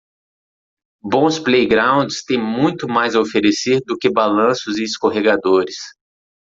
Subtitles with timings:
[1.03, 5.77] Bons playgrounds têm muito mais a oferecer do que balanços e escorregadores.